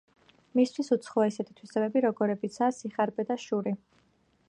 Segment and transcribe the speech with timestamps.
[0.59, 3.79] მისთვის უცხოა ისეთი თვისებები, როგორებიცაა სიხარბე და შური.